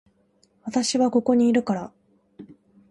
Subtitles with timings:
[0.63, 1.91] 私はここにいるから